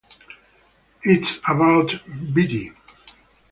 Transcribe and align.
It's 1.03 1.37
about 1.47 1.93
Beattie. 2.33 2.71